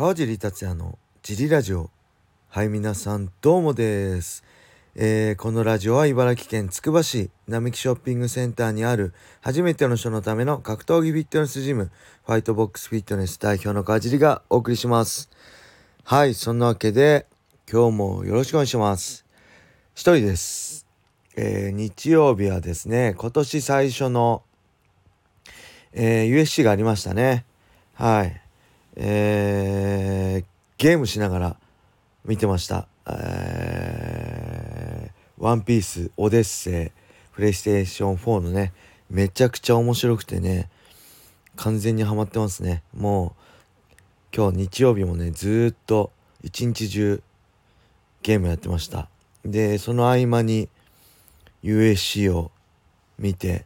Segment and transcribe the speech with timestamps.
[0.00, 1.90] 川尻達也のジリラジオ。
[2.48, 4.42] はい皆さんどうもです、
[4.94, 11.90] えーこのラジオは茨城県つくば市並木ショッピングセンターにある初めての人のための格闘技フィットネスジム
[12.24, 15.28] ファイトボックスフィットネス代表の川尻がお送りします。
[16.04, 17.26] はいそんなわけで
[17.70, 19.26] 今日もよろしくお願いします。
[19.92, 20.86] 一人です、
[21.36, 24.44] えー日曜日はですね今年最初の、
[25.92, 27.44] えー USC がありましたね。
[27.92, 28.39] はい。
[28.96, 30.44] えー
[30.78, 31.56] ゲームしながら
[32.24, 32.88] 見てました。
[33.06, 38.74] えーワンピース、オデッセイ、プレイステーション4のね、
[39.08, 40.68] めちゃくちゃ面白くてね、
[41.56, 42.82] 完全にハマってますね。
[42.94, 43.32] もう、
[44.36, 46.12] 今日日曜日もね、ずっと
[46.42, 47.22] 一日中
[48.22, 49.08] ゲームやってました。
[49.42, 50.68] で、その合間に
[51.64, 52.50] USC を
[53.18, 53.64] 見て、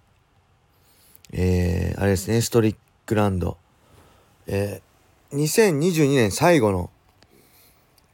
[1.32, 3.56] えーあれですね、ストリックランド、
[4.46, 4.93] えー
[5.33, 6.91] 2022年最後の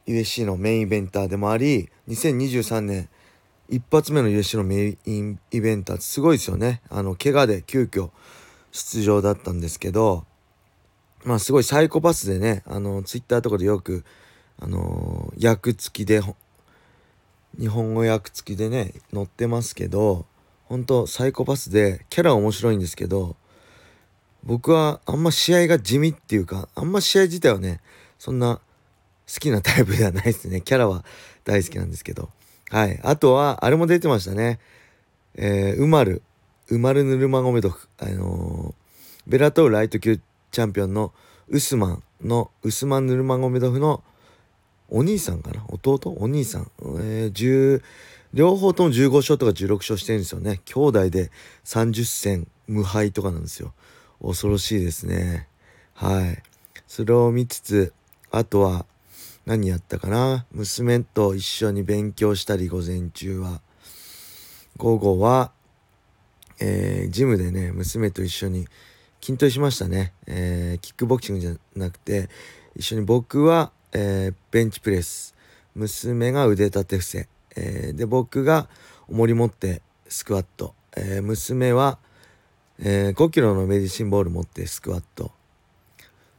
[0.07, 3.09] USC のメインイベンターでもあり2023年
[3.69, 6.81] 一発目の USC のメインイベンターすごいですよね。
[6.89, 8.09] あの怪我で急遽
[8.71, 10.25] 出場だったんですけど
[11.23, 14.03] まあすごいサイコパスでねあのツイッターとかでよく
[14.59, 16.21] あの役付きで
[17.59, 20.25] 日本語訳付きでね載ってますけど
[20.65, 23.35] 本当サイコパスでキャラ面白いんですけど
[24.43, 27.79] 僕はあんま試合が地味っていうかあんま試合自体はね
[28.17, 28.59] そんな
[29.31, 30.59] 好きなタイプではないですね。
[30.61, 31.05] キャラは
[31.43, 32.29] 大好きなんですけど。
[32.69, 32.99] はい。
[33.03, 34.59] あとはあれも出てましたね。
[35.35, 36.21] えー、ウマル。
[36.69, 38.81] ウマル・ヌルマゴメドフあのー
[39.27, 41.13] ベラトールライト級チャンピオンの
[41.47, 44.03] ウスマンのウスマン・ヌルマゴメドフの
[44.89, 45.63] お兄さんかな？
[45.69, 45.99] 弟？
[46.17, 47.81] お兄さん、えー、
[48.33, 50.59] 両方とも15勝とか16勝してるんですよね。
[50.65, 51.31] 兄弟で
[51.65, 53.73] 30戦無敗とかなんですよ。
[54.21, 55.47] 恐ろしいですね。
[55.93, 56.41] はい。
[56.87, 57.93] それを見つつ
[58.31, 58.85] あとは
[59.45, 60.45] 何やったかな？
[60.51, 63.61] 娘と一緒に勉強したり午前中は。
[64.77, 65.51] 午後は、
[66.59, 68.67] えージムでね娘と一緒に
[69.21, 72.29] 筋トレしましたね、えーキックボクシングじゃなくて
[72.75, 75.35] 一緒に僕は、えーベンチプレス。
[75.75, 78.67] 娘が腕立て伏せ、えーで僕が
[79.07, 81.97] 重り持ってスクワット、えー娘は、
[82.83, 85.31] えー5キロのメディシンボール持ってスクワット。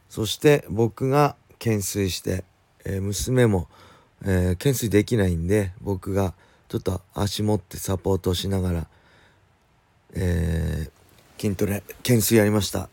[0.09, 2.43] そして僕が懸垂して、
[2.85, 3.67] えー娘も、
[4.23, 6.33] えー懸垂できないんで僕が
[6.67, 8.87] ちょっと足持ってサポートしながら、
[10.15, 10.91] えー
[11.41, 12.89] 筋トレ懸垂やりました。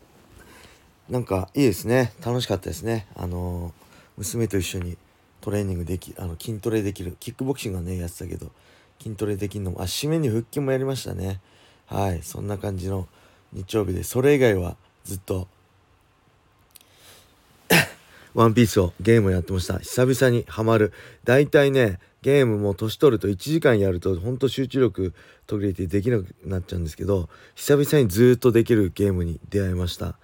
[1.09, 2.13] なんかいいですね。
[2.25, 3.05] 楽しかったですね。
[3.15, 3.73] あの
[4.17, 4.97] 娘と一緒に
[5.41, 8.51] トレーニングできあの筋トレできるキックボクシングはねやってたけど
[9.01, 11.41] 筋トレできるのもあ締めに腹筋もやりましたね。
[11.87, 13.07] はいそんな感じの
[13.53, 15.47] 日曜日でそれ以外はずっと
[18.33, 19.79] ワンピースをゲームをやってました。
[19.79, 20.93] 久々にハマる。
[21.25, 25.13] 大体ねゲームも年取ると1時間やるとほんと集中力
[25.47, 30.15] 途切れてできなくなっちゃうんですけど久々にずっとできるゲームに出会いました。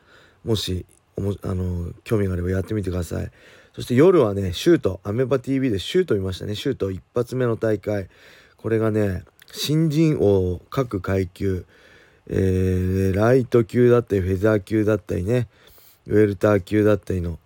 [0.45, 0.85] もし
[1.17, 3.29] おもあの興味があればやってみてください。
[3.75, 5.01] そして夜はねシュート。
[5.03, 6.55] アメバ TV でシュート見ましたね。
[6.55, 8.07] シュート一発目の大会。
[8.55, 11.65] これがね新人王各階級
[12.29, 15.47] えーライト級だったりフェザー級だったりね
[16.07, 17.39] ウェルター級だったりの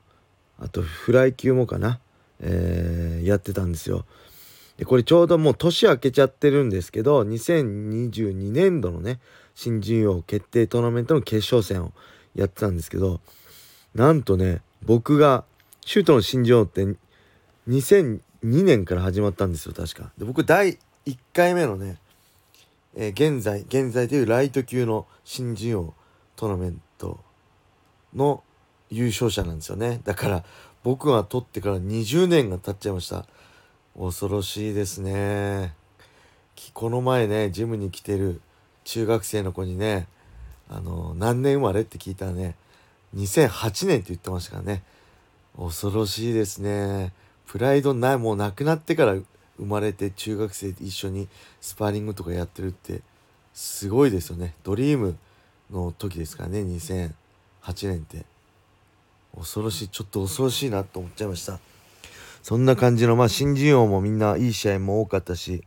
[0.59, 2.00] あとフライ級もかな、
[2.40, 4.06] えーやってたんですよ。
[4.78, 9.19] でこれちょうどもう年明けちゃってるんですけど2022年度のね
[9.53, 11.94] 新人王決定トーナメントの決勝戦を
[12.34, 13.22] やってたんですけど
[13.94, 15.44] なんとね僕が
[15.86, 16.88] シュートの新人王って
[17.68, 20.12] 2002年から始まったんですよ確か。
[20.18, 21.98] で僕第1回目のね、
[22.96, 25.94] えー現在現在でいうライト級の新人王
[26.35, 27.19] トーナメント
[28.16, 28.44] の
[28.90, 30.02] 優勝者なんですよね。
[30.03, 30.44] だから
[30.84, 33.25] 僕が取ってから20年が経っちゃいました。
[33.97, 35.74] 恐ろしいですね。
[36.74, 38.41] この前ねジムに来てる
[38.84, 40.07] 中学生の子にね
[40.69, 42.56] あの何年生まれって聞いたらね
[43.16, 44.84] 2008年って言ってましたからね。
[45.57, 47.13] 恐ろしいですね。
[47.45, 49.15] プライドないもうなくなってから
[49.62, 51.30] 生まれて中学生で一緒に
[51.62, 53.02] スパーリングとかやってるって
[53.54, 54.56] すごいですよね。
[54.63, 55.16] ドリーム
[55.72, 57.12] の時ですからね2008
[57.84, 58.25] 年って。
[59.38, 61.60] 恐ろしいちょっと恐ろしいなと思っちゃいました。
[62.44, 65.63] そんな感じのまあ新人王もみんないい試合も多かったし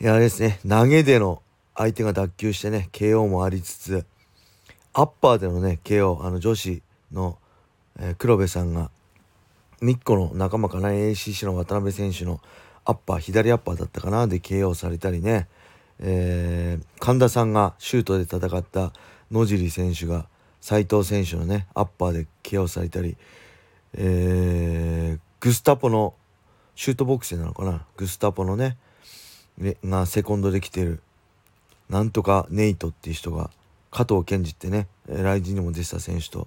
[0.00, 1.42] いやあれですね投げでの
[1.74, 4.04] 相手が脱臼してね KO もありつつ
[4.92, 6.82] アッパーでのね KO あの女子
[7.12, 7.38] の、
[7.98, 8.90] えー黒部さんが
[9.82, 12.40] ミッコの仲間かな ACC の渡辺選手の
[12.84, 15.48] アッパー左アッパーだったかなで KO されたりね、
[15.98, 18.92] えー神田さんがシュートで戦った
[19.30, 20.26] 野尻選手が
[20.60, 23.16] 斉藤選手のねアッパーで KO されたり、
[23.94, 26.14] えー、グスタポの
[26.76, 27.84] シュートボックスなのかな。
[27.96, 28.76] グスタポのね
[29.58, 31.00] がセコンドで来てる。
[31.88, 33.50] なんとかネイトっていう人が
[33.90, 36.46] 加藤健二ってね来人にも出てた選手と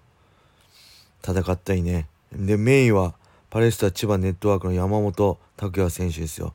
[1.21, 2.07] 戦ったりね。
[2.31, 3.13] でメインは
[3.55, 6.53] パレスタ千葉ネットワークの山本拓也選手ですよ。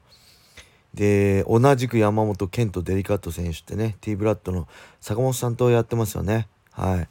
[0.92, 4.68] で同じく山本健とデリカット選手ってね T ブラッドの
[5.00, 6.46] 坂本さんとやってますよね。
[6.72, 7.08] はい。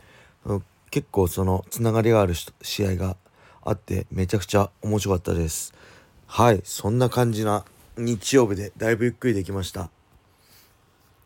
[0.91, 3.17] 結構そのつながりがある試合が
[3.63, 5.73] あってめちゃくちゃ面白かったです。
[6.27, 6.61] はい。
[6.63, 7.65] そんな感じな
[7.97, 9.89] 日曜日でだいぶゆっくりできました。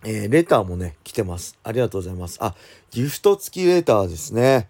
[0.06, 1.58] えー、レターもね来てます。
[1.66, 2.38] ありがとうございます。
[2.42, 2.56] あ
[2.92, 4.70] ギフト付きレターですね。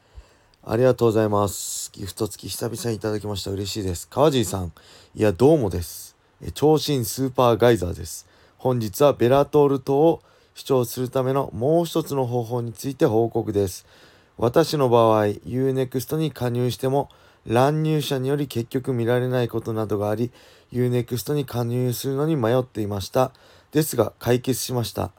[0.65, 1.92] ありがとうございます。
[1.92, 3.51] ギフト付き久々にいただきました。
[3.51, 4.07] 嬉しいです。
[4.07, 4.71] 川尻さん。
[5.13, 6.15] いやどうもです。
[6.54, 8.25] 長身スーパーガイザーです。
[8.57, 10.21] 本日はベラトール島を
[10.56, 13.86] 主張するためのもう一つの方法について報告です。
[14.38, 17.09] 私の場合 UNEXT に加入しても
[17.45, 20.31] 乱入者により結局見られないことなどがあり
[20.71, 23.33] UNEXT に加入するのに迷っていました。
[23.74, 25.12] ですが解決しました、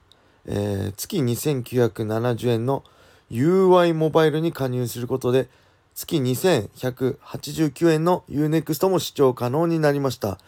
[0.47, 2.83] えー、月2970円の
[3.31, 5.49] UI モバイルに加入することで
[5.95, 10.39] 月2189円の UNEXT も視聴可能になりました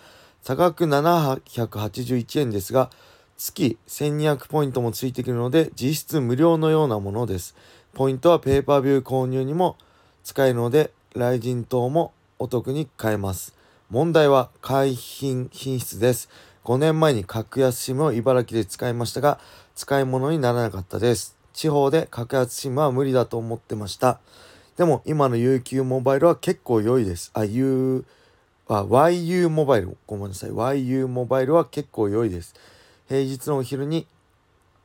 [0.42, 2.90] 差額781円ですが
[3.36, 7.54] 月1200ポイントもついてくるので実質無料のようなものです
[7.96, 9.78] ポイントはペーパービュー購入にも
[10.22, 13.54] 使えるので、雷神等もお得に買えます。
[13.88, 16.28] 問題は海品品質です。
[16.64, 19.38] 5年前に格安 SIM を茨城で使いましたが、
[19.74, 21.35] 使い物にならなかったです。
[21.56, 24.20] 地方で格安 SIM は無理だと思ってました。
[24.76, 27.30] でも今の UQ モバイルは結構良いです。
[27.32, 28.04] あ、U、
[28.68, 30.50] あ、YU モバイル、ごめんなさい。
[30.50, 32.54] YU モバイルは結構良いです。
[33.08, 34.06] 平日のお昼に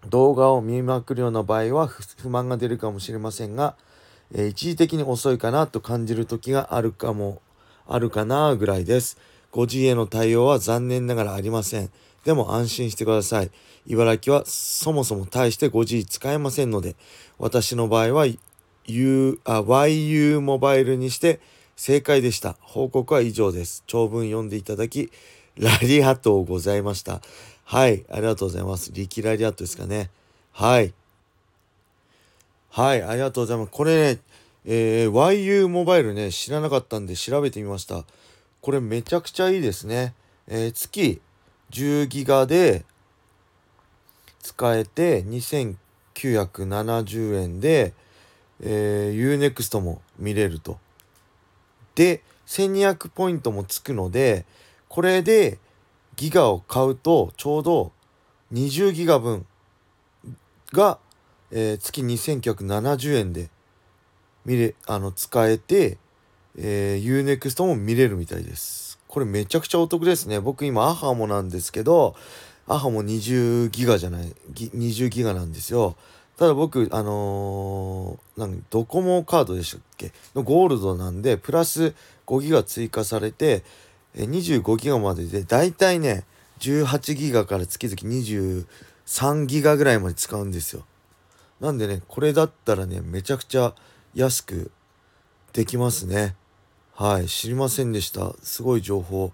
[0.09, 3.75] 動画を見まくるような場合は不満が出るかもしれませんが、
[4.33, 7.41] えー、一時的に遅いかなと感じる時があるかも、
[7.85, 9.17] あるかなぐらいです。
[9.51, 11.91] 5G への対応は残念ながらありません。
[12.23, 13.51] でも安心してください。
[13.87, 16.95] 茨城はそもそも対して 5G 使えませんので、
[17.39, 18.25] 私の場合は
[18.85, 21.39] U、あ、YU モバイルにして
[21.75, 22.57] 正解でした。
[22.61, 23.83] 報告は以上です。
[23.87, 25.11] 長文読んでいただき、
[25.57, 27.21] ラリアとうございました。
[27.63, 28.91] はい、ありがとうございます。
[28.93, 30.09] リキラリアットですかね。
[30.51, 30.93] はい。
[32.69, 33.71] はい、ありがとうございます。
[33.71, 34.19] これね、
[34.65, 38.05] えー、YU モバイルね、知らなかったんで調べてみました。
[38.61, 40.13] これめちゃくちゃいいですね。
[40.47, 41.21] えー、月
[41.71, 42.85] 10ギガで
[44.41, 47.93] 使えて2970円で、
[48.61, 50.77] えー、Unext も見れると。
[51.95, 54.45] で、1200ポイントもつくので、
[54.87, 55.59] これで、
[56.17, 57.91] ギガを買うとちょうど
[58.53, 59.45] 20ギガ分
[60.71, 60.99] が、
[61.49, 63.49] えー、月2970円で
[64.45, 65.97] 見れあの使えて、
[66.57, 68.90] えー、UNEXT も見れるみたいです。
[69.11, 70.39] これめちゃくちゃお得ですね。
[70.39, 72.15] 僕今アハモなんですけど、
[72.65, 75.97] アハモ20ギガじゃない、20ギガなんですよ。
[76.37, 80.13] ただ僕、あのー、なんドコモカードでしたっけ？
[80.33, 81.93] のゴールドなんで、プラス
[82.25, 83.65] 5ギガ追加されて、
[84.15, 86.23] 25ギガまでで、だいたいね、
[86.59, 90.85] 18ギガから月々23ギガぐらいまで使うんですよ。
[91.59, 93.75] なんでね、これだったらね、めちゃくちゃ
[94.13, 94.71] 安く
[95.51, 96.35] できますね。
[96.93, 98.33] はい、知りませんでした。
[98.43, 99.31] すごい情報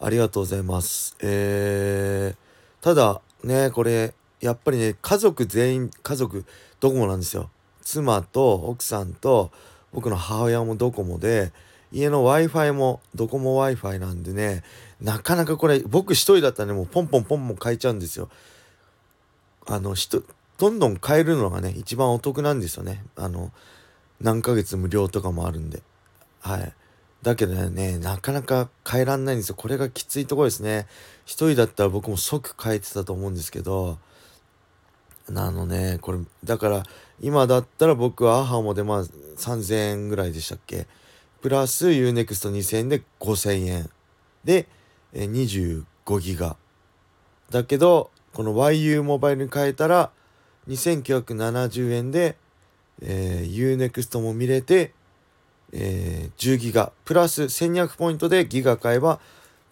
[0.00, 1.16] ありがとうございます。
[1.20, 6.44] えー、ただね、これ、やっぱりね、家族全員、家族
[6.80, 7.50] ドコモなんですよ。
[7.82, 9.52] 妻と奥さんと
[9.92, 11.52] 僕の母親もドコモで、
[11.92, 14.64] 家の Wi-Fi もドコモ Wi-Fi なんでね、
[15.00, 18.28] なかなかこれ、僕一人だったらね、もうポンポンポンポン変えちゃうんですよ。
[19.66, 20.22] あの、人、
[20.58, 23.04] どんどん変えるのがね、一番お得なんですよね。
[23.14, 23.52] あの、
[24.20, 25.82] 何ヶ月無料とかもあるんで。
[26.40, 26.72] はい。
[27.24, 29.54] だけどね、なかなか変えらんないんですよ。
[29.56, 30.86] これがきついとこですね。
[31.24, 33.98] 一人だったら僕も即変えてたと思うんですけど、
[35.28, 36.82] あのね、これ、だから、
[37.20, 40.86] 今だったら僕はアハモでまあ3000円ぐらいでしたっけ？
[41.40, 43.90] プラス UNEXT2000 円で5000円
[44.44, 44.66] で
[45.14, 45.84] 25
[46.20, 46.56] ギガ
[47.50, 50.10] だけどこの YU モバイルに変えたら
[50.68, 52.36] 2970円で、
[53.02, 54.92] えー、UNEXT も見れて、
[55.76, 56.92] えー、10ギガ。
[57.04, 59.20] プラス1200ポイントでギガ買えば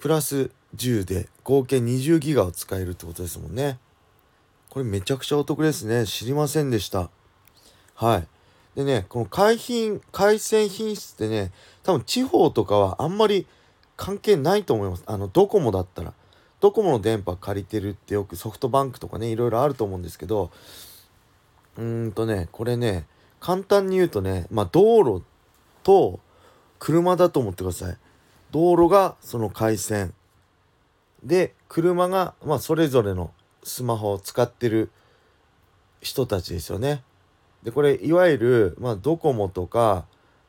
[0.01, 3.79] プラス10で合計20ギガを使えるってことですもんね。
[4.69, 6.07] これめちゃくちゃお得ですね。
[6.07, 7.09] 知りませんでした。
[7.95, 8.27] はい。
[8.75, 13.47] でね、この海品、海鮮品質ってね、多分地方とかはあんまり
[13.97, 15.05] 関係ないと思います。
[15.07, 16.15] あの、ドコモだったら。
[16.61, 20.51] ドコモの電波借りてるってよくソフトバンクとかね、いろいろあると思うんですけど、
[21.77, 23.07] うーんとね、これね、
[23.41, 25.23] 簡単に言うとね、まあ道路
[25.83, 26.21] と
[26.79, 27.97] 車だと思ってください。
[28.51, 30.15] 道路がその回線。
[31.23, 34.91] で車がまあそれぞれのスマホを使ってる
[36.01, 37.03] 人たちですよね。
[37.63, 40.05] でこれいわゆる、まあ、ドコモとか、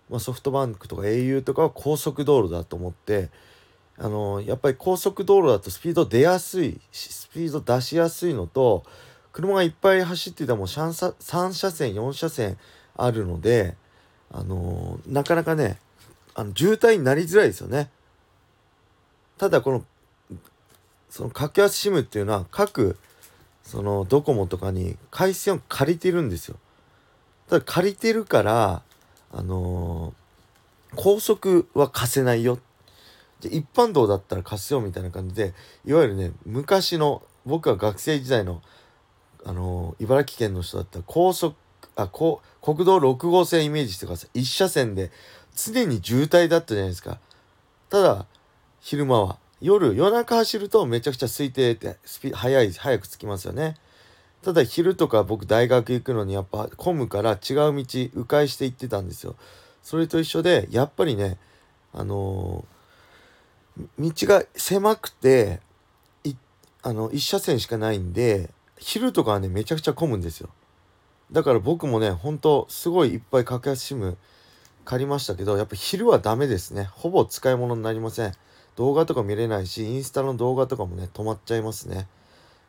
[0.10, 3.30] まあ、ソフトバンクとか au とかは高速道路だと思って
[3.98, 8.84] あのやっぱり高速道路だとスピード出やすいスピード出しやすいのと
[9.32, 12.58] 車がいっぱい走ってても3車3車線4車線
[12.96, 13.75] あるので
[14.34, 15.78] あのなかなかね
[16.34, 17.90] あの渋滞になりづらいですよね。
[19.38, 19.86] ただこの
[21.10, 22.98] その格安 SIM っていうのは各
[23.63, 26.58] そのドコモとかに回線を借りてるんですよ。
[27.48, 28.82] ただ借りてるから
[29.32, 32.60] あのー、高速は貸せないよ
[33.42, 35.54] 一般道だったら貸すよみたいな感じで
[35.86, 38.62] いわゆるね昔の僕が学生時代の
[39.46, 41.56] あのー、茨城県の人だったら高速
[41.96, 44.42] あこ国道6号線イメージしてください。
[44.42, 45.12] 1車線で
[45.56, 47.20] 常に渋滞だったじゃないですか。
[47.90, 48.26] ただ
[48.80, 53.76] 昼間は夜夜中走るとめちゃくちゃ空いててスピ速い早く着きますよね。
[54.42, 57.86] ただ昼とか僕大学行くのにやっぱ混むから違う道
[58.16, 59.36] 迂回して行ってたんですよ。
[59.84, 61.38] それと一緒でやっぱりね
[61.94, 65.62] あのー、道が狭くて
[66.24, 66.34] い
[66.82, 70.50] あの1車線しかないんで昼とかはねめちゃくちゃ混むんですよ。
[71.32, 74.15] だから僕もねほんとすごいいっぱい格安 SIM
[74.86, 76.89] 借りましたけどやっぱ昼はダメですね。
[76.92, 78.34] ほぼ使い物になりません。
[78.75, 82.08] 動画とか見れないしインスタの動画とかもね止まっちゃいますね。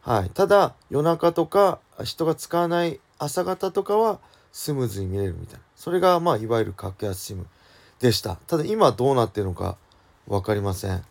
[0.03, 0.31] はい。
[0.31, 4.21] ただ夜中とか人が使わない朝方とかは
[4.53, 5.65] スムーズに見れるみたいな。
[5.75, 7.45] それがまあいわゆる格安 SIM
[8.01, 8.37] でした。
[8.47, 9.77] ただ今どうなってるのか
[10.29, 11.03] 分かりません。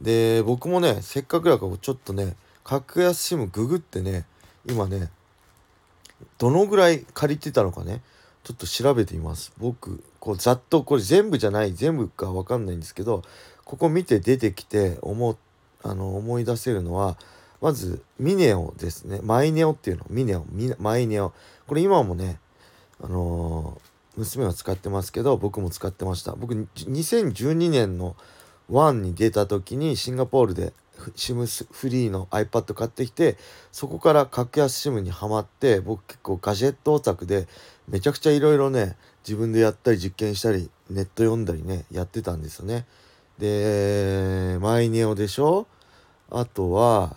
[0.00, 4.24] で僕もねせっかくだからちょっとね格安 SIM ググってね
[4.66, 5.10] 今ね
[6.38, 8.02] どのぐらい借りてたのかね。
[8.42, 9.52] ちょっと調べてみます。
[9.58, 13.22] 僕こうざっとこれ全部じゃない全部か分かんないんですけど
[13.64, 15.36] ここ見て出てきて思
[15.82, 17.16] あの思い出せるのは
[17.60, 19.20] まずミネオですね。
[19.22, 20.06] マイネオっていうの。
[20.08, 20.44] ミネオ。
[20.78, 21.32] マイネオ。
[21.66, 22.38] これ今もね
[23.02, 26.32] あのー、娘は使ってますけど僕も使ってました。
[26.32, 28.16] 僕2012年の
[28.70, 33.36] 1に出た時にシンガポールで SIM フリーの iPad 買ってきて
[33.72, 37.48] そこから格安 SIM にはまって僕結構ガジェットオタクで
[37.88, 42.86] めちゃくちゃいろいろね自分でやったり実験したりネット読んだりねやってたんですよね。
[43.38, 45.66] でマイネオでしょ？
[46.30, 47.16] あとは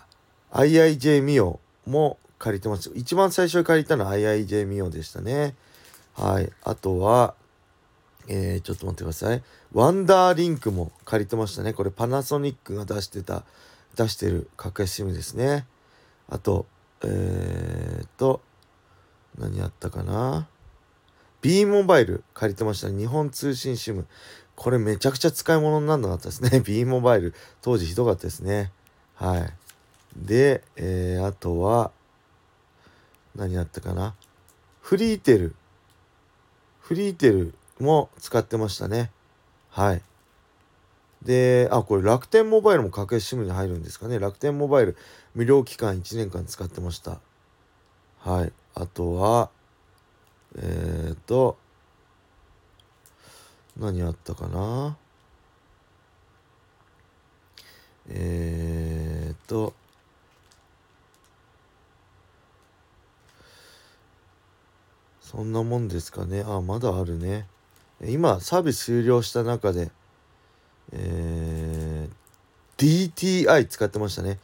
[0.52, 2.90] IIJ ミオも借りてます。
[2.94, 5.54] 一番最初に借りたのは IIJ ミオでしたね。
[6.14, 6.50] はい。
[6.62, 7.34] あとは、
[8.28, 9.42] えー、ちょっと待ってください。
[9.72, 11.72] ワンダーリンクも借りてましたね。
[11.72, 13.44] これパナソニックが出してた、
[13.94, 15.66] 出してる格安 SIM ですね。
[16.28, 16.66] あと、
[17.02, 18.40] えー、っと、
[19.38, 20.48] 何やったかな
[21.40, 22.88] ？B モバイル借りてました。
[22.88, 24.04] 日本通信 SIM。
[24.56, 26.60] これめちゃくちゃ使い物にならなかったですね。
[26.64, 27.34] B モバイル。
[27.60, 28.72] 当時ひどかったですね。
[29.14, 29.52] はい。
[30.16, 31.90] で、えー、あとは、
[33.34, 34.14] 何やったかな？
[34.80, 35.56] フリーテル。
[36.80, 39.10] フリーテルも使ってましたね。
[39.70, 40.02] はい。
[41.24, 44.18] で、あ、これ楽天モバイルも格安 SIM に入るんですかね。
[44.18, 44.96] 楽天モバイル
[45.34, 47.18] 無料期間1年間使ってました。
[48.20, 48.52] はい。
[48.74, 49.50] あとは、
[50.56, 51.56] えっ、と、
[53.78, 54.96] 何あったかな。
[58.10, 59.74] えっ、と、
[65.22, 66.44] そんなもんですかね。
[66.46, 67.46] あ、まだあるね。
[68.02, 69.90] 今、サービス終了した中で、
[70.94, 72.08] え、
[72.78, 74.38] DTI 使ってましたね。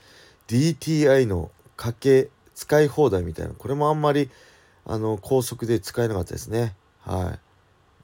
[0.49, 3.55] DTI のかけ使い放題みたいな。
[3.55, 4.31] これもあんまり、
[4.85, 6.75] あの、高速で使えなかったですね。
[7.01, 7.39] は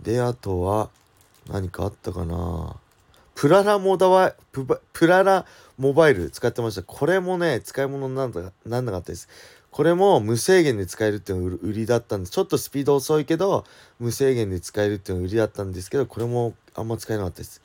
[0.00, 0.04] い。
[0.04, 0.90] で、あとは、
[1.50, 2.76] 何かあったかな
[3.36, 5.44] プララモダワププララ
[5.78, 6.82] モバイル使ってました。
[6.82, 9.28] これもね、使い物になんなんなかったです。
[9.76, 13.66] これも無制限で使えるっていうのが売りだったんですちょっとスピード遅いけど
[13.98, 17.60] 無制限で使えるっていうのが売りだったんですけどこれもあんま使えなかったです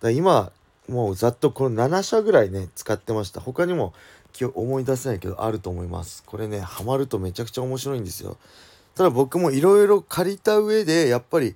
[0.00, 0.52] だ今
[0.88, 3.40] もうざっとこの7社ぐらいね使ってました。
[3.40, 3.92] 他にも
[4.54, 6.22] 思い出せないけどあると思います。
[6.24, 8.36] これねハマるとめちゃくちゃ面白いんですよ。
[8.94, 11.54] ただ僕もいろいろ借りた上でやっぱり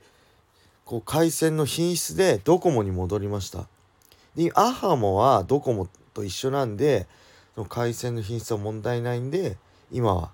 [0.85, 3.67] こう回線の品質でドコモに戻りました。
[4.37, 7.07] でアハモはドコモと一緒なんで
[7.55, 9.57] その回線の品質は問題ないんで
[9.91, 10.31] 今は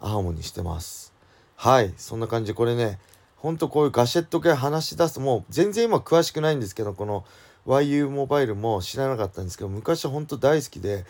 [0.00, 1.12] アハモにしてます。
[1.56, 2.98] はいそんな感じでこれね
[3.36, 7.24] ほんとこういうガシェット系話し出すともう全然今詳しくないんですけどこの
[7.68, 11.04] YU モバイルも知らなかったんですけど昔は本当大好きで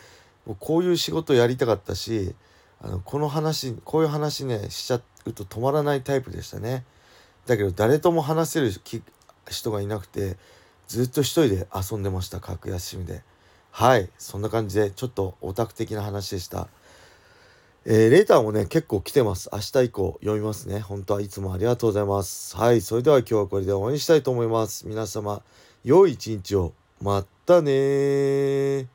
[0.47, 2.35] もうこういう仕事やりたかったし
[2.81, 6.85] あのこの話こういう話ねしちゃうと止まらないタイプでしたね。
[7.47, 8.73] だけど誰とも話せる
[9.49, 10.37] 人がいなくて
[10.87, 13.23] ずっと一人で遊んでました格安シムで。
[13.71, 16.69] はいそんな感じでちょっとオタク的な話でした。
[17.85, 19.51] えー、レーターもね結構来てます。
[19.53, 20.81] 明日以降読みますね。
[20.81, 22.57] 本当はいつもありがとうございます。
[22.57, 24.87] はいそれでは今日はこれで終わりにしたいと思います。
[24.87, 25.43] 皆様
[25.85, 26.73] 良い一日を。
[27.01, 28.89] またね